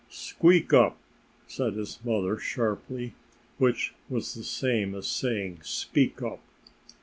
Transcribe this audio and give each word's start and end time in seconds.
"Squeak 0.09 0.73
up!" 0.73 0.97
said 1.45 1.73
his 1.73 1.99
mother 2.03 2.39
sharply 2.39 3.13
which 3.59 3.93
was 4.09 4.33
the 4.33 4.43
same 4.43 4.95
as 4.95 5.05
saying, 5.05 5.59
"Speak 5.61 6.23
up!" 6.23 6.39